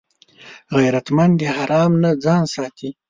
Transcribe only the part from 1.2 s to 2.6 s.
د حرام نه ځان